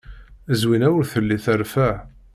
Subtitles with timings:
[0.59, 1.89] Zwina ur telli terfa.